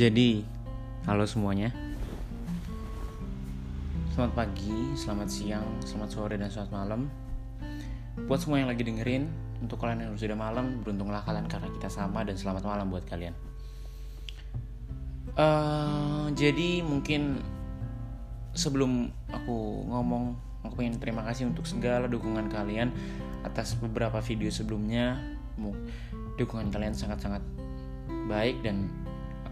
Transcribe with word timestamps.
Jadi, 0.00 0.40
halo 1.04 1.28
semuanya. 1.28 1.68
Selamat 4.16 4.32
pagi, 4.32 4.96
selamat 4.96 5.28
siang, 5.28 5.68
selamat 5.84 6.08
sore, 6.08 6.40
dan 6.40 6.48
selamat 6.48 6.72
malam. 6.72 7.12
Buat 8.24 8.40
semua 8.40 8.64
yang 8.64 8.72
lagi 8.72 8.80
dengerin, 8.80 9.28
untuk 9.60 9.76
kalian 9.76 10.08
yang 10.08 10.16
sudah 10.16 10.40
malam, 10.40 10.80
beruntunglah 10.80 11.20
kalian 11.20 11.44
karena 11.52 11.68
kita 11.68 11.92
sama 11.92 12.24
dan 12.24 12.32
selamat 12.32 12.64
malam 12.64 12.88
buat 12.88 13.04
kalian. 13.12 13.36
Uh, 15.36 16.32
jadi 16.32 16.80
mungkin 16.80 17.44
sebelum 18.56 19.12
aku 19.28 19.84
ngomong, 19.84 20.32
aku 20.64 20.80
ingin 20.80 20.96
terima 20.96 21.28
kasih 21.28 21.52
untuk 21.52 21.68
segala 21.68 22.08
dukungan 22.08 22.48
kalian 22.48 22.88
atas 23.44 23.76
beberapa 23.76 24.16
video 24.24 24.48
sebelumnya. 24.48 25.20
Dukungan 26.40 26.72
kalian 26.72 26.96
sangat-sangat 26.96 27.44
baik 28.30 28.64
dan 28.64 28.88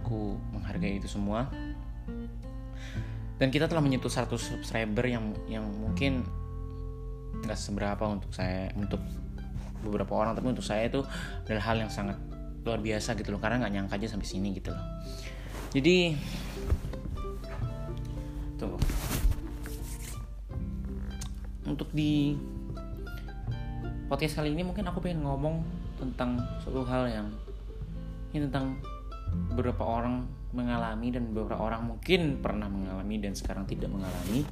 aku 0.09 0.41
menghargai 0.57 0.97
itu 0.97 1.05
semua. 1.05 1.53
Dan 3.37 3.53
kita 3.53 3.69
telah 3.69 3.85
menyentuh 3.85 4.09
100 4.09 4.33
subscriber 4.41 5.05
yang 5.05 5.37
yang 5.45 5.69
mungkin 5.69 6.25
nggak 7.45 7.61
seberapa 7.61 8.09
untuk 8.09 8.33
saya 8.33 8.73
untuk 8.73 8.98
beberapa 9.84 10.11
orang 10.17 10.34
tapi 10.34 10.51
untuk 10.51 10.65
saya 10.65 10.91
itu 10.91 11.07
adalah 11.47 11.62
hal 11.71 11.77
yang 11.87 11.93
sangat 11.93 12.19
luar 12.67 12.83
biasa 12.83 13.15
gitu 13.15 13.31
loh 13.31 13.39
karena 13.39 13.62
nggak 13.62 13.73
nyangka 13.79 13.95
aja 14.01 14.17
sampai 14.17 14.27
sini 14.27 14.57
gitu 14.57 14.73
loh. 14.73 14.83
Jadi 15.77 16.17
tuh. 18.56 18.81
Untuk 21.69 21.92
di 21.92 22.33
podcast 24.09 24.41
kali 24.41 24.56
ini 24.56 24.64
mungkin 24.64 24.89
aku 24.89 25.05
pengen 25.05 25.20
ngomong 25.20 25.61
tentang 26.01 26.41
suatu 26.64 26.81
hal 26.89 27.12
yang 27.12 27.29
ini 28.33 28.48
tentang 28.48 28.81
beberapa 29.53 29.83
orang 29.83 30.29
mengalami 30.53 31.12
dan 31.12 31.29
beberapa 31.29 31.61
orang 31.61 31.84
mungkin 31.84 32.41
pernah 32.41 32.71
mengalami 32.71 33.21
dan 33.21 33.37
sekarang 33.37 33.69
tidak 33.69 33.93
mengalami 33.93 34.47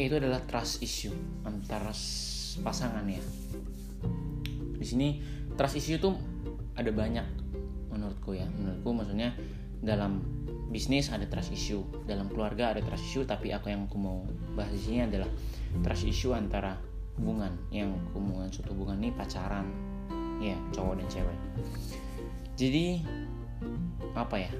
itu 0.00 0.16
adalah 0.16 0.40
trust 0.48 0.80
issue 0.80 1.12
antara 1.44 1.92
pasangan 2.64 3.04
ya. 3.04 3.20
Di 4.80 4.86
sini 4.86 5.20
trust 5.60 5.76
issue 5.76 6.00
itu 6.00 6.08
ada 6.72 6.88
banyak 6.88 7.26
menurutku 7.92 8.32
ya. 8.32 8.48
Menurutku 8.48 8.96
maksudnya 8.96 9.36
dalam 9.84 10.24
bisnis 10.72 11.12
ada 11.12 11.28
trust 11.28 11.52
issue 11.52 11.84
dalam 12.08 12.32
keluarga 12.32 12.72
ada 12.72 12.80
trust 12.80 13.04
issue 13.04 13.26
tapi 13.28 13.52
aku 13.52 13.68
yang 13.68 13.90
aku 13.90 13.98
mau 14.00 14.24
bahas 14.56 14.72
di 14.72 14.80
sini 14.80 14.98
adalah 15.04 15.28
trust 15.84 16.08
issue 16.08 16.32
antara 16.32 16.80
hubungan. 17.20 17.52
Yang 17.68 18.00
hubungan 18.16 18.48
suatu 18.48 18.72
hubungan 18.72 19.04
ini 19.04 19.10
pacaran 19.12 19.68
ya 20.40 20.56
cowok 20.72 20.96
dan 20.96 21.06
cewek 21.12 21.38
jadi 22.60 23.00
apa 24.12 24.36
ya? 24.36 24.52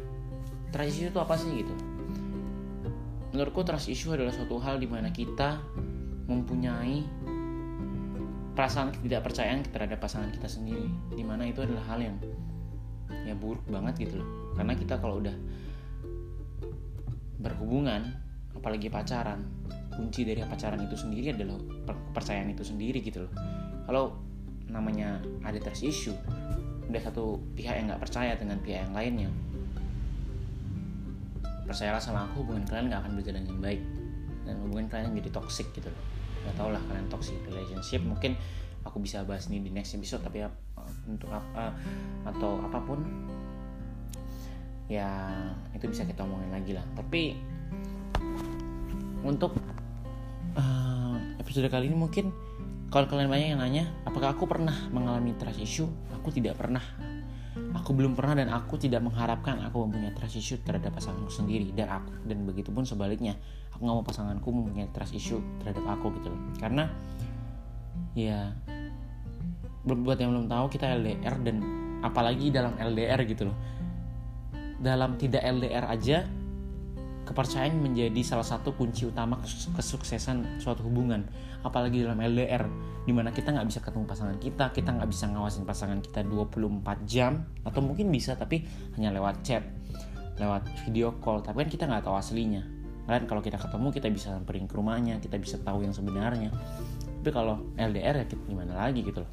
Trust 0.73 0.89
issue 0.97 1.13
itu 1.13 1.21
apa 1.21 1.37
sih 1.37 1.53
gitu? 1.53 1.75
Menurutku 3.37 3.61
trust 3.61 3.93
issue 3.93 4.17
adalah 4.17 4.33
suatu 4.33 4.57
hal 4.57 4.81
di 4.81 4.89
mana 4.89 5.13
kita 5.13 5.61
mempunyai 6.25 7.05
perasaan 8.57 8.97
ketidakpercayaan 8.97 9.69
terhadap 9.69 10.01
pasangan 10.01 10.33
kita 10.33 10.49
sendiri. 10.49 10.89
Di 11.13 11.21
mana 11.21 11.45
itu 11.45 11.61
adalah 11.61 11.85
hal 11.93 12.01
yang 12.01 12.17
ya 13.29 13.37
buruk 13.37 13.69
banget 13.69 14.09
gitu 14.09 14.25
loh. 14.25 14.57
Karena 14.57 14.73
kita 14.73 14.97
kalau 14.97 15.21
udah 15.21 15.37
berhubungan 17.37 18.17
apalagi 18.57 18.89
pacaran 18.89 19.45
kunci 19.93 20.25
dari 20.25 20.41
pacaran 20.41 20.81
itu 20.81 20.97
sendiri 20.97 21.37
adalah 21.37 21.61
kepercayaan 21.85 22.49
itu 22.49 22.65
sendiri 22.65 23.05
gitu 23.05 23.29
loh. 23.29 23.33
Kalau 23.85 24.05
namanya 24.73 25.21
ada 25.45 25.61
trust 25.61 25.85
issue 25.85 26.17
ada 26.91 27.01
satu 27.07 27.39
pihak 27.55 27.75
yang 27.79 27.87
nggak 27.89 28.03
percaya 28.03 28.35
dengan 28.35 28.59
pihak 28.61 28.91
yang 28.91 28.95
lainnya. 28.95 29.31
Percayalah 31.71 32.03
sama 32.03 32.27
aku 32.27 32.43
hubungan 32.43 32.67
kalian 32.67 32.91
nggak 32.91 33.01
akan 33.07 33.13
berjalan 33.15 33.43
dengan 33.47 33.61
baik. 33.63 33.83
Dan 34.43 34.55
hubungan 34.67 34.87
kalian 34.91 35.15
jadi 35.15 35.31
toxic 35.31 35.71
gitu 35.71 35.87
loh. 35.87 36.05
Nggak 36.43 36.55
tau 36.59 36.69
lah 36.75 36.83
kalian 36.91 37.07
toxic 37.07 37.39
relationship 37.47 38.03
mungkin 38.03 38.35
aku 38.83 38.99
bisa 38.99 39.23
bahas 39.23 39.47
ini 39.53 39.63
di 39.63 39.71
next 39.71 39.95
episode 39.95 40.25
tapi 40.25 40.41
untuk 41.05 41.29
apa 41.29 41.77
atau 42.25 42.57
apa 42.65 42.81
pun 42.81 43.05
ya 44.91 45.31
itu 45.77 45.87
bisa 45.87 46.03
kita 46.03 46.27
omongin 46.27 46.51
lagi 46.51 46.75
lah. 46.75 46.83
Tapi 46.99 47.39
untuk 49.23 49.55
uh, 50.59 51.17
episode 51.39 51.71
kali 51.71 51.87
ini 51.87 51.95
mungkin 51.95 52.35
kalau 52.91 53.07
kalian 53.07 53.31
banyak 53.31 53.49
yang 53.55 53.63
nanya, 53.63 53.85
apakah 54.03 54.35
aku 54.35 54.51
pernah 54.51 54.75
mengalami 54.91 55.31
trust 55.39 55.63
issue? 55.63 55.87
Aku 56.19 56.35
tidak 56.35 56.59
pernah. 56.59 56.83
Aku 57.79 57.95
belum 57.95 58.19
pernah 58.19 58.43
dan 58.43 58.51
aku 58.51 58.83
tidak 58.83 58.99
mengharapkan 59.07 59.63
aku 59.63 59.87
mempunyai 59.87 60.11
trust 60.11 60.43
issue 60.43 60.59
terhadap 60.67 60.99
pasanganku 60.99 61.31
sendiri 61.31 61.71
dan 61.71 62.03
aku 62.03 62.11
dan 62.27 62.43
begitu 62.43 62.75
pun 62.75 62.83
sebaliknya. 62.83 63.39
Aku 63.71 63.87
nggak 63.87 63.95
mau 63.95 64.03
pasanganku 64.03 64.49
mempunyai 64.51 64.91
trust 64.91 65.15
issue 65.15 65.39
terhadap 65.63 65.87
aku 65.87 66.11
gitu 66.19 66.35
loh. 66.35 66.41
Karena 66.59 66.91
ya 68.19 68.51
buat 69.87 70.19
yang 70.19 70.35
belum 70.35 70.51
tahu 70.51 70.67
kita 70.75 70.91
LDR 70.99 71.35
dan 71.47 71.57
apalagi 72.03 72.51
dalam 72.51 72.75
LDR 72.75 73.23
gitu 73.23 73.55
loh. 73.55 73.57
Dalam 74.83 75.15
tidak 75.15 75.47
LDR 75.47 75.87
aja 75.87 76.27
kepercayaan 77.29 77.79
menjadi 77.79 78.21
salah 78.25 78.47
satu 78.47 78.75
kunci 78.75 79.07
utama 79.07 79.39
kesuksesan 79.77 80.61
suatu 80.63 80.83
hubungan. 80.87 81.25
Apalagi 81.61 82.03
dalam 82.03 82.19
LDR 82.19 82.65
di 83.05 83.13
mana 83.13 83.31
kita 83.31 83.53
nggak 83.53 83.69
bisa 83.69 83.81
ketemu 83.85 84.05
pasangan 84.05 84.37
kita 84.37 84.65
kita 84.77 84.91
nggak 84.93 85.09
bisa 85.09 85.25
ngawasin 85.29 85.65
pasangan 85.65 85.99
kita 86.05 86.21
24 86.25 87.09
jam 87.09 87.49
atau 87.65 87.81
mungkin 87.81 88.13
bisa 88.13 88.37
tapi 88.37 88.65
hanya 88.97 89.13
lewat 89.13 89.41
chat 89.45 89.65
lewat 90.41 90.65
video 90.89 91.17
call. 91.21 91.45
Tapi 91.45 91.67
kan 91.67 91.69
kita 91.69 91.85
nggak 91.87 92.09
tahu 92.09 92.17
aslinya. 92.17 92.65
Kan 93.05 93.27
kalau 93.27 93.43
kita 93.45 93.59
ketemu 93.61 93.89
kita 93.93 94.09
bisa 94.09 94.27
samperin 94.33 94.65
ke 94.65 94.75
rumahnya 94.77 95.21
kita 95.21 95.37
bisa 95.37 95.61
tahu 95.61 95.85
yang 95.85 95.93
sebenarnya. 95.93 96.51
Tapi 97.21 97.31
kalau 97.31 97.69
LDR 97.77 98.25
ya 98.25 98.27
kita 98.27 98.43
gimana 98.49 98.73
lagi 98.73 99.05
gitu 99.05 99.21
loh. 99.21 99.33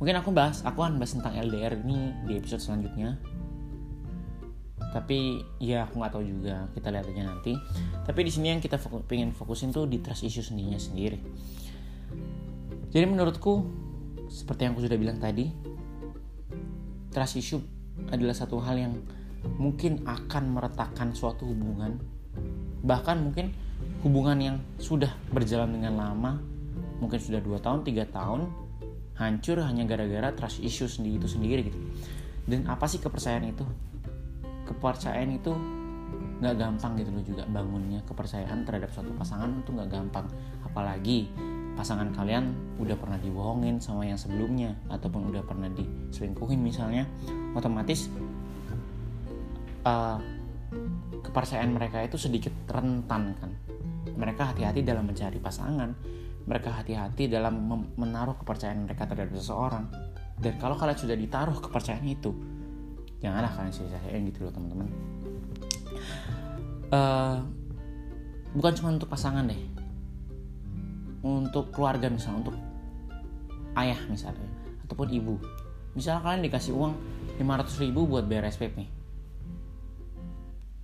Mungkin 0.00 0.18
aku 0.18 0.34
bahas 0.34 0.66
aku 0.66 0.82
akan 0.82 0.98
bahas 0.98 1.14
tentang 1.14 1.36
LDR 1.38 1.78
ini 1.78 2.10
di 2.26 2.34
episode 2.34 2.58
selanjutnya 2.58 3.22
tapi 4.92 5.40
ya 5.56 5.88
aku 5.88 5.98
nggak 5.98 6.12
tahu 6.12 6.24
juga. 6.28 6.68
Kita 6.76 6.92
lihat 6.92 7.08
aja 7.08 7.22
nanti. 7.24 7.56
Tapi 8.04 8.20
di 8.22 8.30
sini 8.30 8.52
yang 8.52 8.60
kita 8.60 8.76
fokus, 8.76 9.02
pengen 9.08 9.32
fokusin 9.32 9.72
tuh 9.72 9.88
di 9.88 10.04
trust 10.04 10.22
issue 10.28 10.44
sendirinya 10.44 10.76
sendiri. 10.76 11.18
Jadi 12.92 13.04
menurutku 13.08 13.64
seperti 14.28 14.68
yang 14.68 14.76
aku 14.76 14.84
sudah 14.84 15.00
bilang 15.00 15.16
tadi 15.16 15.48
trust 17.08 17.40
issue 17.40 17.60
adalah 18.12 18.36
satu 18.36 18.60
hal 18.60 18.76
yang 18.76 18.92
mungkin 19.56 20.04
akan 20.04 20.52
meretakkan 20.52 21.16
suatu 21.16 21.48
hubungan. 21.48 21.96
Bahkan 22.84 23.16
mungkin 23.24 23.56
hubungan 24.04 24.38
yang 24.38 24.56
sudah 24.76 25.08
berjalan 25.32 25.72
dengan 25.72 25.96
lama 25.96 26.36
mungkin 27.00 27.18
sudah 27.18 27.42
dua 27.42 27.58
tahun 27.58 27.82
tiga 27.82 28.06
tahun 28.06 28.46
hancur 29.18 29.58
hanya 29.62 29.84
gara-gara 29.88 30.30
trust 30.36 30.62
issue 30.62 30.86
sendiri 30.86 31.16
itu 31.16 31.28
sendiri 31.32 31.60
gitu. 31.72 31.78
Dan 32.44 32.68
apa 32.68 32.84
sih 32.90 33.00
kepercayaan 33.00 33.48
itu 33.48 33.64
kepercayaan 34.72 35.30
itu 35.36 35.52
nggak 36.42 36.56
gampang 36.58 36.92
gitu 36.98 37.10
loh 37.14 37.24
juga. 37.24 37.44
Bangunnya 37.46 38.00
kepercayaan 38.08 38.66
terhadap 38.66 38.90
suatu 38.90 39.12
pasangan 39.14 39.52
itu 39.62 39.70
nggak 39.70 39.90
gampang. 39.92 40.26
Apalagi 40.66 41.30
pasangan 41.72 42.10
kalian 42.12 42.52
udah 42.76 42.96
pernah 42.98 43.16
dibohongin 43.16 43.80
sama 43.80 44.04
yang 44.04 44.18
sebelumnya 44.20 44.76
ataupun 44.92 45.32
udah 45.32 45.40
pernah 45.46 45.72
diselingkuhin 45.72 46.60
misalnya 46.60 47.08
otomatis 47.56 48.12
uh, 49.88 50.20
kepercayaan 51.22 51.72
mereka 51.72 52.02
itu 52.02 52.18
sedikit 52.18 52.52
rentan 52.68 53.38
kan. 53.38 53.50
Mereka 54.12 54.52
hati-hati 54.52 54.82
dalam 54.82 55.08
mencari 55.08 55.38
pasangan. 55.38 55.94
Mereka 56.42 56.74
hati-hati 56.74 57.30
dalam 57.30 57.54
menaruh 57.94 58.34
kepercayaan 58.34 58.82
mereka 58.82 59.06
terhadap 59.06 59.30
seseorang. 59.38 59.86
Dan 60.42 60.58
kalau 60.58 60.74
kalian 60.74 60.98
sudah 60.98 61.14
ditaruh 61.14 61.54
kepercayaan 61.62 62.02
itu 62.02 62.34
janganlah 63.22 63.50
kalian 63.54 63.72
sia-siain 63.72 64.22
gitu 64.28 64.44
loh 64.44 64.52
teman-teman. 64.52 64.88
Uh, 66.92 67.40
bukan 68.58 68.72
cuma 68.76 68.88
untuk 68.98 69.08
pasangan 69.08 69.46
deh. 69.46 69.62
Untuk 71.22 71.70
keluarga 71.70 72.10
misalnya 72.10 72.50
untuk 72.50 72.56
ayah 73.78 74.00
misalnya 74.10 74.50
ataupun 74.84 75.08
ibu. 75.14 75.38
Misalnya 75.94 76.20
kalian 76.26 76.42
dikasih 76.50 76.74
uang 76.74 76.92
500 77.38 77.82
ribu 77.86 78.10
buat 78.10 78.26
bayar 78.26 78.50
SPP 78.50 79.02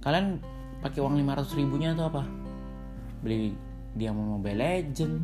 kalian 0.02 0.38
pakai 0.79 1.02
uang 1.02 1.19
500 1.19 1.58
ribunya 1.58 1.93
itu 1.94 2.05
apa? 2.06 2.23
Beli 3.20 3.55
dia 3.99 4.14
mau 4.14 4.38
Mobile 4.38 4.56
Legend 4.56 5.17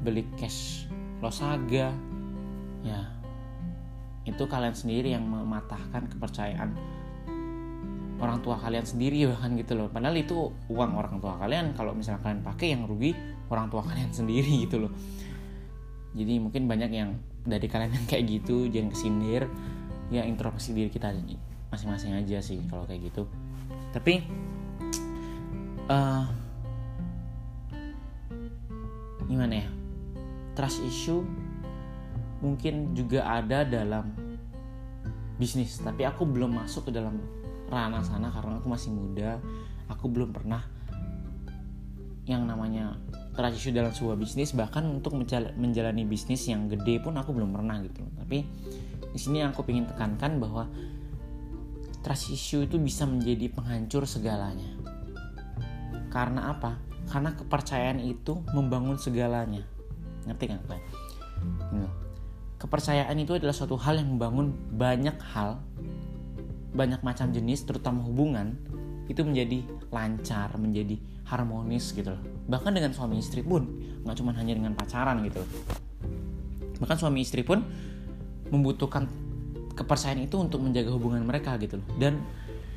beli 0.00 0.24
cash 0.40 0.88
Losaga 1.20 1.92
ya 2.80 3.00
itu 4.30 4.46
kalian 4.46 4.72
sendiri 4.72 5.12
yang 5.12 5.26
mematahkan 5.26 6.06
kepercayaan 6.14 6.72
orang 8.20 8.38
tua 8.44 8.60
kalian 8.60 8.84
sendiri 8.84 9.24
bahkan 9.32 9.56
gitu 9.56 9.72
loh. 9.74 9.88
Padahal 9.88 10.16
itu 10.20 10.52
uang 10.68 10.92
orang 10.94 11.18
tua 11.18 11.40
kalian. 11.40 11.72
Kalau 11.74 11.96
misalnya 11.96 12.20
kalian 12.22 12.40
pakai 12.44 12.76
yang 12.76 12.84
rugi 12.86 13.16
orang 13.48 13.72
tua 13.72 13.82
kalian 13.88 14.12
sendiri 14.12 14.68
gitu 14.68 14.86
loh. 14.86 14.92
Jadi 16.14 16.42
mungkin 16.42 16.66
banyak 16.68 16.90
yang 16.90 17.16
dari 17.42 17.66
kalian 17.66 17.96
yang 17.96 18.06
kayak 18.06 18.24
gitu 18.28 18.68
jangan 18.68 18.92
kesindir. 18.92 19.48
Ya 20.10 20.26
introspeksi 20.26 20.74
diri 20.74 20.90
kita 20.90 21.14
masing-masing 21.70 22.18
aja 22.18 22.42
sih 22.42 22.60
kalau 22.66 22.84
kayak 22.84 23.10
gitu. 23.10 23.30
Tapi 23.94 24.26
uh, 25.86 26.26
gimana 29.26 29.64
ya? 29.64 29.68
Trust 30.58 30.82
issue 30.82 31.22
mungkin 32.42 32.96
juga 32.96 33.22
ada 33.22 33.62
dalam 33.62 34.10
bisnis 35.40 35.80
tapi 35.80 36.04
aku 36.04 36.28
belum 36.28 36.60
masuk 36.60 36.92
ke 36.92 36.92
dalam 36.92 37.16
ranah 37.72 38.04
sana 38.04 38.28
karena 38.28 38.60
aku 38.60 38.68
masih 38.68 38.92
muda. 38.92 39.40
Aku 39.88 40.06
belum 40.06 40.30
pernah 40.30 40.62
yang 42.28 42.46
namanya 42.46 43.00
trust 43.34 43.56
issue 43.58 43.72
dalam 43.72 43.90
sebuah 43.90 44.20
bisnis. 44.20 44.52
Bahkan 44.52 44.84
untuk 44.84 45.16
menjalani 45.56 46.04
bisnis 46.04 46.44
yang 46.44 46.68
gede 46.68 47.00
pun 47.00 47.16
aku 47.16 47.32
belum 47.32 47.56
pernah 47.56 47.80
gitu 47.80 48.04
tapi 48.20 48.44
di 49.10 49.18
sini 49.18 49.42
aku 49.42 49.66
ingin 49.66 49.90
tekankan 49.90 50.38
bahwa 50.38 50.70
trust 52.06 52.30
itu 52.30 52.76
bisa 52.78 53.08
menjadi 53.08 53.50
penghancur 53.50 54.06
segalanya. 54.06 54.70
Karena 56.10 56.54
apa? 56.54 56.78
Karena 57.10 57.34
kepercayaan 57.34 57.98
itu 58.02 58.38
membangun 58.54 58.98
segalanya. 59.00 59.66
Ngerti 60.26 60.44
kan 60.46 60.58
kalian. 60.68 60.84
Kepercayaan 62.60 63.16
itu 63.16 63.40
adalah 63.40 63.56
suatu 63.56 63.80
hal 63.80 63.96
yang 64.04 64.20
membangun 64.20 64.52
banyak 64.76 65.16
hal 65.32 65.64
banyak 66.70 67.00
macam 67.02 67.32
jenis 67.32 67.66
terutama 67.66 68.04
hubungan 68.04 68.54
itu 69.10 69.26
menjadi 69.26 69.66
lancar 69.90 70.54
menjadi 70.54 70.94
harmonis 71.26 71.90
gitu 71.90 72.14
loh. 72.14 72.22
Bahkan 72.46 72.70
dengan 72.70 72.94
suami 72.94 73.18
istri 73.18 73.42
pun 73.42 73.66
nggak 74.06 74.16
cuma 74.22 74.30
hanya 74.38 74.54
dengan 74.54 74.78
pacaran 74.78 75.18
gitu. 75.26 75.42
Bahkan 76.78 76.96
suami 77.00 77.26
istri 77.26 77.42
pun 77.42 77.64
membutuhkan 78.54 79.10
kepercayaan 79.74 80.22
itu 80.22 80.38
untuk 80.38 80.62
menjaga 80.62 80.94
hubungan 80.94 81.26
mereka 81.26 81.58
gitu 81.58 81.82
loh. 81.82 81.88
Dan 81.98 82.22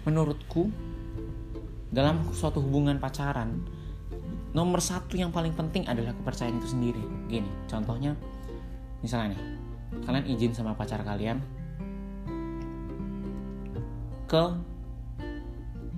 menurutku 0.10 0.74
dalam 1.94 2.26
suatu 2.34 2.66
hubungan 2.66 2.98
pacaran 2.98 3.62
nomor 4.58 4.82
satu 4.82 5.18
yang 5.18 5.30
paling 5.30 5.54
penting 5.54 5.86
adalah 5.86 6.18
kepercayaan 6.18 6.58
itu 6.58 6.74
sendiri. 6.74 7.04
Gini 7.30 7.50
contohnya 7.70 8.18
misalnya 9.06 9.38
nih 9.38 9.63
kalian 10.04 10.26
izin 10.28 10.52
sama 10.52 10.74
pacar 10.74 11.06
kalian 11.06 11.40
ke 14.28 14.44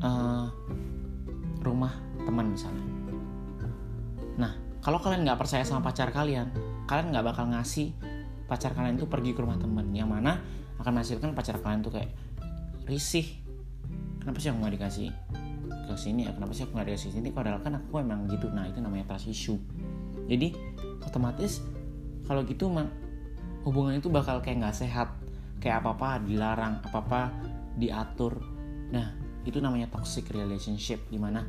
uh, 0.04 0.48
rumah 1.64 1.94
teman 2.28 2.52
misalnya. 2.52 2.86
Nah 4.36 4.52
kalau 4.84 5.00
kalian 5.00 5.24
nggak 5.24 5.40
percaya 5.40 5.64
sama 5.64 5.88
pacar 5.88 6.12
kalian 6.12 6.52
kalian 6.86 7.16
nggak 7.16 7.26
bakal 7.26 7.50
ngasih 7.50 7.96
pacar 8.46 8.78
kalian 8.78 9.00
itu 9.00 9.10
pergi 9.10 9.32
ke 9.34 9.42
rumah 9.42 9.58
teman. 9.58 9.90
Yang 9.96 10.10
mana 10.12 10.44
akan 10.78 10.92
menghasilkan 11.00 11.32
pacar 11.34 11.58
kalian 11.64 11.82
tuh 11.82 11.96
kayak 11.96 12.12
risih. 12.86 13.26
Kenapa 14.22 14.38
sih 14.42 14.50
aku 14.50 14.58
nggak 14.62 14.76
dikasih 14.78 15.10
ke 15.86 15.94
sini 15.98 16.30
ya? 16.30 16.32
Kenapa 16.34 16.54
sih 16.54 16.64
aku 16.66 16.72
nggak 16.78 16.88
dikasih 16.94 17.10
sini? 17.14 17.30
Padahal 17.34 17.62
kan 17.62 17.78
aku 17.80 18.02
emang 18.02 18.30
gitu. 18.30 18.50
Nah 18.54 18.70
itu 18.70 18.82
namanya 18.82 19.16
trust 19.16 19.30
issue. 19.30 19.58
Jadi 20.26 20.54
otomatis 21.06 21.62
kalau 22.26 22.42
gitu 22.46 22.70
hubungan 23.66 23.98
itu 23.98 24.08
bakal 24.14 24.40
kayak 24.46 24.62
nggak 24.62 24.78
sehat 24.78 25.10
kayak 25.58 25.82
apa 25.82 25.98
apa 25.98 26.10
dilarang 26.22 26.80
apa 26.86 26.98
apa 27.02 27.22
diatur. 27.76 28.38
Nah 28.94 29.18
itu 29.46 29.58
namanya 29.58 29.90
toxic 29.90 30.30
relationship 30.30 31.02
di 31.10 31.18
mana 31.18 31.42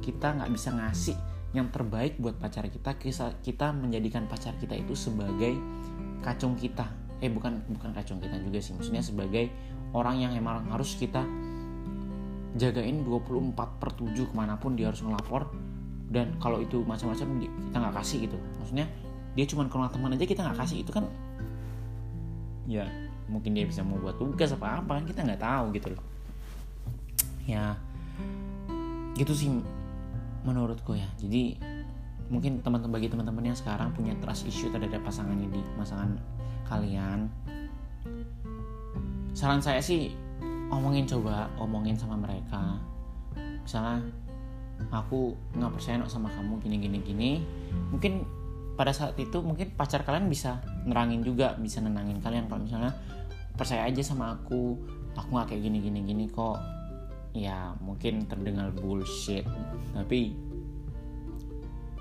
kita 0.00 0.38
nggak 0.38 0.50
bisa 0.54 0.70
ngasih 0.70 1.18
yang 1.54 1.70
terbaik 1.74 2.18
buat 2.22 2.38
pacar 2.38 2.70
kita 2.70 2.94
kita 3.42 3.66
menjadikan 3.74 4.30
pacar 4.30 4.54
kita 4.62 4.78
itu 4.78 4.94
sebagai 4.94 5.58
kacung 6.22 6.54
kita. 6.54 6.86
Eh 7.18 7.32
bukan 7.32 7.66
bukan 7.66 7.90
kacung 7.90 8.22
kita 8.22 8.38
juga 8.38 8.62
sih 8.62 8.72
maksudnya 8.78 9.02
sebagai 9.02 9.50
orang 9.90 10.22
yang 10.22 10.32
emang 10.38 10.70
harus 10.70 10.94
kita 10.94 11.26
jagain 12.56 13.04
24 13.04 13.52
per 13.82 13.90
7 13.92 14.16
ke 14.16 14.34
mana 14.34 14.56
pun 14.56 14.78
dia 14.78 14.94
harus 14.94 15.02
ngelapor. 15.02 15.50
Dan 16.06 16.38
kalau 16.38 16.62
itu 16.62 16.86
macam-macam 16.86 17.42
kita 17.42 17.76
nggak 17.82 17.94
kasih 17.98 18.30
gitu. 18.30 18.38
Maksudnya 18.62 18.86
dia 19.34 19.44
cuma 19.50 19.66
ke 19.66 19.74
rumah 19.74 19.90
teman 19.90 20.14
aja 20.14 20.24
kita 20.24 20.40
nggak 20.46 20.58
kasih. 20.62 20.86
Itu 20.86 20.94
kan 20.94 21.10
ya 22.66 22.86
mungkin 23.26 23.54
dia 23.54 23.66
bisa 23.66 23.82
mau 23.82 23.98
buat 23.98 24.18
tugas 24.18 24.54
apa 24.54 24.82
apa 24.82 25.02
kan 25.02 25.04
kita 25.06 25.22
nggak 25.22 25.42
tahu 25.42 25.64
gitu 25.74 25.88
loh. 25.94 26.04
Ya 27.46 27.78
gitu 29.16 29.32
sih 29.32 29.48
menurutku 30.42 30.94
ya. 30.94 31.08
Jadi 31.18 31.56
mungkin 32.26 32.58
teman-teman 32.60 32.98
bagi 32.98 33.08
teman-teman 33.08 33.54
yang 33.54 33.58
sekarang 33.58 33.94
punya 33.94 34.12
trust 34.18 34.50
issue 34.50 34.70
terhadap 34.74 34.98
pasangan 35.06 35.38
ini 35.38 35.62
pasangan 35.78 36.18
kalian 36.66 37.30
saran 39.30 39.62
saya 39.62 39.78
sih 39.78 40.10
omongin 40.72 41.06
coba 41.06 41.46
omongin 41.62 41.94
sama 41.94 42.18
mereka. 42.18 42.82
Misalnya 43.62 44.02
aku 44.90 45.34
nggak 45.54 45.72
percaya 45.78 46.02
sama 46.10 46.30
kamu 46.34 46.58
gini 46.62 46.76
gini 46.82 46.98
gini. 47.02 47.30
Mungkin 47.94 48.26
pada 48.76 48.92
saat 48.92 49.16
itu 49.16 49.40
mungkin 49.40 49.72
pacar 49.72 50.04
kalian 50.04 50.28
bisa 50.28 50.60
nerangin 50.84 51.24
juga 51.24 51.56
bisa 51.56 51.80
nenangin 51.80 52.20
kalian. 52.20 52.46
Kalau 52.46 52.60
misalnya 52.60 52.92
percaya 53.56 53.88
aja 53.88 54.04
sama 54.04 54.36
aku 54.36 54.76
aku 55.16 55.28
nggak 55.32 55.56
kayak 55.56 55.62
gini 55.64 55.78
gini 55.80 56.00
gini 56.04 56.24
kok 56.28 56.60
ya 57.32 57.72
mungkin 57.80 58.28
terdengar 58.28 58.68
bullshit. 58.76 59.48
Tapi 59.96 60.36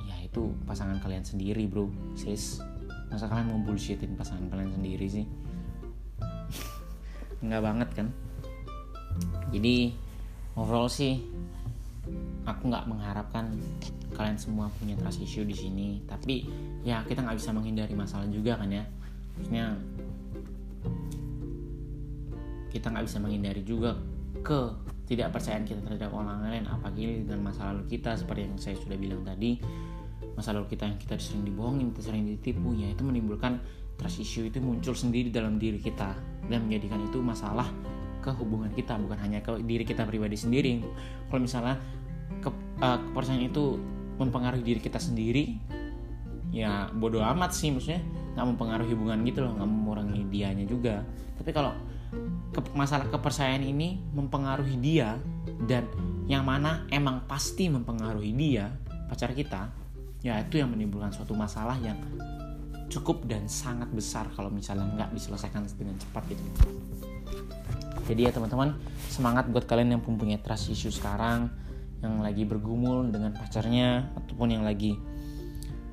ya 0.03 0.15
itu 0.19 0.51
pasangan 0.67 0.99
kalian 0.99 1.23
sendiri 1.23 1.63
bro. 1.63 1.87
Sis 2.19 2.59
masa 3.07 3.31
kalian 3.31 3.55
mau 3.55 3.59
bullshitin 3.63 4.19
pasangan 4.19 4.51
kalian 4.51 4.75
sendiri 4.75 5.07
sih? 5.07 5.25
Nggak 7.47 7.63
banget 7.63 7.89
kan? 7.95 8.07
Jadi 9.55 9.95
overall 10.59 10.91
sih 10.91 11.23
aku 12.45 12.69
nggak 12.69 12.85
mengharapkan 12.85 13.49
kalian 14.15 14.39
semua 14.39 14.71
punya 14.79 14.95
trust 14.95 15.19
issue 15.19 15.43
di 15.43 15.51
sini 15.51 15.99
tapi 16.07 16.47
ya 16.85 17.03
kita 17.03 17.25
nggak 17.25 17.35
bisa 17.35 17.51
menghindari 17.51 17.93
masalah 17.97 18.27
juga 18.29 18.55
kan 18.55 18.69
ya. 18.71 18.85
Maksudnya 19.35 19.75
kita 22.71 22.87
nggak 22.91 23.05
bisa 23.07 23.17
menghindari 23.19 23.61
juga 23.63 23.95
ke 24.45 24.59
tidak 25.05 25.35
percayaan 25.35 25.65
kita 25.67 25.79
terhadap 25.85 26.11
orang 26.11 26.41
lain 26.43 26.65
apalagi 26.65 27.23
dengan 27.23 27.51
masa 27.51 27.69
lalu 27.71 27.85
kita 27.87 28.17
seperti 28.17 28.47
yang 28.47 28.55
saya 28.57 28.75
sudah 28.79 28.97
bilang 28.97 29.21
tadi. 29.25 29.59
Masa 30.35 30.51
lalu 30.51 30.75
kita 30.75 30.83
yang 30.91 30.99
kita 30.99 31.15
sering 31.15 31.47
dibohongin 31.47 31.95
kita 31.95 32.11
sering 32.11 32.27
ditipu 32.27 32.75
ya 32.75 32.91
itu 32.91 33.03
menimbulkan 33.07 33.59
trust 33.95 34.19
issue 34.19 34.43
itu 34.47 34.59
muncul 34.59 34.91
sendiri 34.91 35.31
dalam 35.31 35.55
diri 35.55 35.79
kita 35.79 36.11
dan 36.51 36.67
menjadikan 36.67 36.99
itu 37.07 37.23
masalah 37.23 37.71
ke 38.25 38.33
hubungan 38.33 38.73
kita 38.73 38.97
bukan 38.97 39.21
hanya 39.21 39.45
ke 39.45 39.61
diri 39.61 39.85
kita 39.85 40.01
pribadi 40.09 40.33
sendiri. 40.33 40.81
Kalau 41.29 41.45
misalnya 41.45 41.77
ke, 42.41 42.49
uh, 42.81 42.97
kepercayaan 43.11 43.45
itu 43.45 43.77
mempengaruhi 44.17 44.65
diri 44.65 44.81
kita 44.81 44.97
sendiri 44.97 45.61
ya 46.55 46.87
bodoh 46.95 47.19
amat 47.19 47.51
sih 47.51 47.67
maksudnya 47.67 47.99
nggak 48.33 48.47
mempengaruhi 48.55 48.95
hubungan 48.95 49.27
gitu 49.27 49.43
loh 49.45 49.53
nggak 49.53 49.69
mengurangi 49.69 50.25
dianya 50.33 50.65
juga. 50.65 51.05
Tapi 51.37 51.51
kalau 51.53 51.77
ke, 52.49 52.59
masalah 52.73 53.05
kepercayaan 53.13 53.61
ini 53.61 54.01
mempengaruhi 54.15 54.79
dia 54.81 55.19
dan 55.69 55.85
yang 56.25 56.41
mana 56.41 56.89
emang 56.89 57.29
pasti 57.29 57.69
mempengaruhi 57.69 58.33
dia 58.33 58.73
pacar 59.05 59.35
kita 59.37 59.69
ya 60.25 60.41
itu 60.41 60.57
yang 60.57 60.73
menimbulkan 60.73 61.13
suatu 61.13 61.37
masalah 61.37 61.77
yang 61.77 62.01
cukup 62.89 63.25
dan 63.29 63.45
sangat 63.45 63.89
besar 63.93 64.25
kalau 64.33 64.49
misalnya 64.49 64.89
nggak 64.95 65.09
diselesaikan 65.13 65.65
dengan 65.77 65.97
cepat 66.01 66.23
gitu 66.33 66.43
jadi 68.05 68.29
ya 68.29 68.31
teman-teman 68.33 68.77
semangat 69.09 69.49
buat 69.49 69.65
kalian 69.65 69.97
yang 69.97 70.01
mempunyai 70.01 70.41
trust 70.41 70.69
issue 70.69 70.93
sekarang 70.93 71.49
yang 72.05 72.21
lagi 72.21 72.45
bergumul 72.45 73.09
dengan 73.09 73.33
pacarnya 73.33 74.13
ataupun 74.13 74.53
yang 74.53 74.63
lagi 74.63 74.93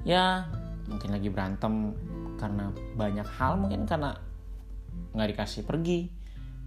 ya 0.04 0.44
mungkin 0.90 1.14
lagi 1.14 1.28
berantem 1.30 1.94
karena 2.36 2.74
banyak 2.98 3.28
hal 3.38 3.54
mungkin 3.56 3.86
karena 3.86 4.18
nggak 5.14 5.28
dikasih 5.36 5.62
pergi 5.62 6.22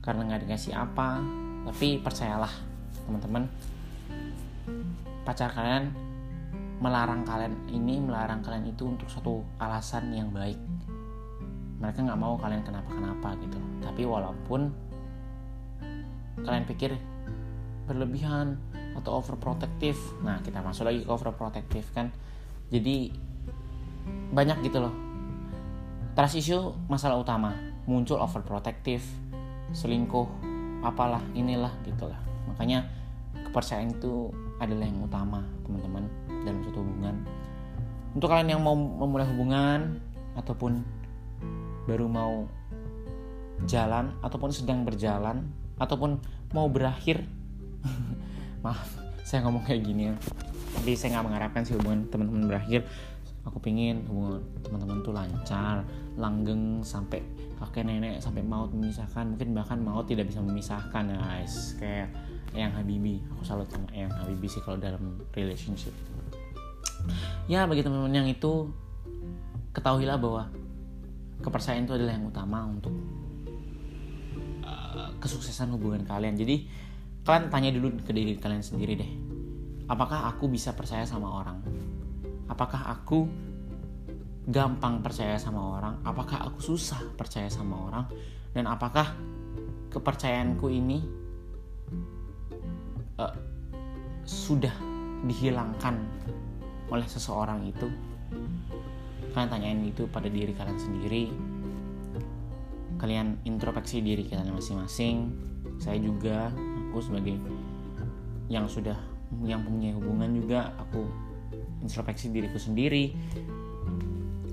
karena 0.06 0.22
nggak 0.30 0.42
dikasih 0.46 0.74
apa. 0.78 1.20
Tapi 1.66 1.98
percayalah 1.98 2.54
teman-teman 3.10 3.50
pacar 5.26 5.50
kalian 5.50 5.90
melarang 6.78 7.26
kalian 7.26 7.54
ini 7.74 7.98
melarang 7.98 8.46
kalian 8.46 8.70
itu 8.70 8.86
untuk 8.86 9.10
satu 9.10 9.42
alasan 9.58 10.14
yang 10.14 10.30
baik. 10.30 10.62
Mereka 11.82 12.06
nggak 12.06 12.22
mau 12.22 12.38
kalian 12.38 12.62
kenapa-kenapa 12.62 13.34
gitu. 13.42 13.58
Tapi 13.82 14.06
walaupun 14.06 14.70
kalian 16.44 16.66
pikir 16.68 16.98
berlebihan 17.86 18.60
atau 18.98 19.22
overprotective? 19.22 19.98
Nah 20.24 20.42
kita 20.44 20.60
masuk 20.60 20.90
lagi 20.90 21.06
ke 21.06 21.12
overprotective 21.12 21.88
kan? 21.96 22.12
Jadi 22.74 23.14
banyak 24.34 24.66
gitu 24.66 24.84
loh. 24.84 24.94
Trust 26.16 26.40
issue 26.40 26.74
masalah 26.92 27.20
utama. 27.20 27.56
Muncul 27.86 28.18
overprotective 28.18 29.06
selingkuh 29.74 30.28
apalah 30.86 31.22
inilah 31.34 31.74
gitulah 31.82 32.18
makanya 32.46 32.86
kepercayaan 33.50 33.92
itu 33.92 34.30
adalah 34.62 34.86
yang 34.86 35.02
utama 35.02 35.42
teman-teman 35.66 36.06
dalam 36.46 36.62
suatu 36.62 36.80
hubungan. 36.80 37.16
Untuk 38.16 38.28
kalian 38.32 38.56
yang 38.56 38.62
mau 38.64 38.78
memulai 38.78 39.28
hubungan 39.28 40.00
ataupun 40.40 40.80
baru 41.90 42.08
mau 42.08 42.48
jalan 43.68 44.16
ataupun 44.24 44.52
sedang 44.56 44.88
berjalan 44.88 45.52
ataupun 45.80 46.20
mau 46.52 46.68
berakhir. 46.72 47.24
Maaf 48.66 49.06
saya 49.26 49.42
ngomong 49.50 49.66
kayak 49.66 49.82
gini 49.82 50.14
ya. 50.14 50.16
Tapi 50.78 50.94
saya 50.94 51.18
nggak 51.18 51.26
mengharapkan 51.26 51.62
sih 51.66 51.74
hubungan 51.74 52.06
teman-teman 52.14 52.46
berakhir. 52.46 52.86
Aku 53.50 53.58
pingin 53.58 54.06
hubungan 54.06 54.46
teman-teman 54.62 55.02
tuh 55.02 55.14
lancar 55.14 55.82
langgeng 56.16 56.86
sampai 56.86 57.26
kakek 57.58 57.90
nenek 57.90 58.22
sampai 58.22 58.46
maut 58.46 58.70
memisahkan. 58.70 59.26
Mungkin 59.34 59.58
bahkan 59.58 59.82
maut 59.82 60.06
tidak 60.06 60.30
bisa 60.30 60.46
memisahkan 60.46 61.10
guys. 61.10 61.74
Kayak 61.82 62.14
yang 62.54 62.70
Habibi. 62.70 63.26
Aku 63.34 63.42
salut 63.42 63.66
sama 63.74 63.90
yang 63.98 64.14
Habibi 64.14 64.46
sih 64.46 64.62
kalau 64.62 64.78
dalam 64.78 65.18
relationship. 65.34 65.92
Ya 67.50 67.66
bagi 67.66 67.82
teman-teman 67.82 68.14
yang 68.14 68.30
itu 68.30 68.70
ketahuilah 69.74 70.22
bahwa 70.22 70.54
kepercayaan 71.42 71.90
itu 71.90 71.98
adalah 71.98 72.14
yang 72.14 72.30
utama 72.30 72.62
untuk 72.66 72.94
uh, 74.66 75.10
kesuksesan 75.22 75.72
hubungan 75.78 76.04
kalian. 76.04 76.36
Jadi 76.36 76.66
kalian 77.22 77.50
tanya 77.54 77.70
dulu 77.72 78.02
ke 78.02 78.12
diri 78.12 78.36
kalian 78.42 78.66
sendiri 78.66 78.94
deh. 78.98 79.12
Apakah 79.86 80.34
aku 80.34 80.50
bisa 80.50 80.74
percaya 80.74 81.06
sama 81.06 81.30
orang? 81.30 81.62
Apakah 82.50 82.90
aku 82.90 83.30
gampang 84.50 85.02
percaya 85.02 85.38
sama 85.38 85.78
orang? 85.78 86.02
Apakah 86.06 86.46
aku 86.50 86.62
susah 86.62 87.02
percaya 87.14 87.50
sama 87.50 87.90
orang? 87.90 88.06
Dan 88.54 88.66
apakah 88.66 89.14
kepercayaanku 89.94 90.68
ini 90.70 91.02
uh, 93.22 93.34
sudah 94.26 94.74
dihilangkan 95.26 96.02
oleh 96.90 97.08
seseorang 97.10 97.66
itu? 97.66 97.90
Kalian 99.34 99.50
tanyain 99.52 99.82
itu 99.86 100.08
pada 100.10 100.32
diri 100.32 100.56
kalian 100.56 100.80
sendiri 100.80 101.28
kalian 102.98 103.40
introspeksi 103.44 104.00
diri 104.00 104.28
kalian 104.28 104.56
masing-masing. 104.56 105.32
Saya 105.80 106.00
juga 106.00 106.52
aku 106.92 107.04
sebagai 107.04 107.36
yang 108.48 108.70
sudah 108.70 108.96
yang 109.44 109.66
punya 109.66 109.92
hubungan 109.98 110.32
juga 110.38 110.72
aku 110.80 111.10
introspeksi 111.84 112.32
diriku 112.32 112.58
sendiri. 112.62 113.12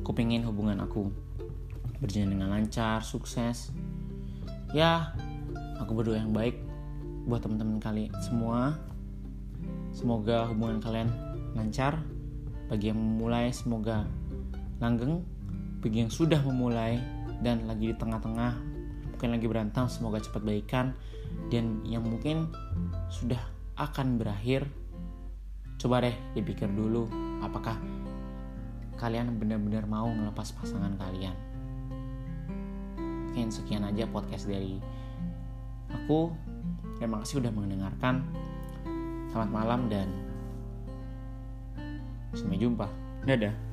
Aku 0.02 0.10
pengen 0.10 0.42
hubungan 0.42 0.82
aku 0.82 1.08
berjalan 2.02 2.34
dengan 2.34 2.50
lancar 2.50 3.06
sukses. 3.06 3.70
Ya 4.74 5.14
aku 5.78 5.94
berdoa 5.94 6.18
yang 6.18 6.34
baik 6.34 6.58
buat 7.30 7.44
teman-teman 7.44 7.78
kali 7.78 8.04
semua. 8.26 8.74
Semoga 9.94 10.50
hubungan 10.50 10.82
kalian 10.82 11.08
lancar. 11.54 12.02
Bagi 12.66 12.90
yang 12.90 12.98
memulai 12.98 13.52
semoga 13.52 14.08
langgeng. 14.82 15.22
Bagi 15.84 16.02
yang 16.02 16.10
sudah 16.10 16.40
memulai 16.42 16.98
dan 17.42 17.66
lagi 17.66 17.90
di 17.90 17.96
tengah-tengah. 17.98 18.54
Mungkin 19.12 19.28
lagi 19.34 19.46
berantem 19.50 19.84
semoga 19.90 20.22
cepat 20.22 20.42
baikan. 20.46 20.94
Dan 21.50 21.82
yang 21.84 22.06
mungkin 22.06 22.48
sudah 23.10 23.38
akan 23.76 24.16
berakhir 24.16 24.64
coba 25.82 26.06
deh 26.06 26.16
dipikir 26.38 26.70
dulu 26.70 27.10
apakah 27.42 27.74
kalian 28.94 29.34
benar-benar 29.34 29.82
mau 29.90 30.06
ngelepas 30.06 30.54
pasangan 30.54 30.94
kalian? 30.94 31.34
Mungkin 33.28 33.50
sekian 33.50 33.82
aja 33.82 34.06
podcast 34.06 34.46
dari 34.46 34.78
aku. 35.90 36.30
Terima 37.00 37.18
kasih 37.24 37.42
udah 37.42 37.50
mendengarkan. 37.50 38.22
Selamat 39.34 39.50
malam 39.50 39.80
dan 39.90 40.06
sampai 42.36 42.60
jumpa. 42.60 42.86
Dadah 43.26 43.71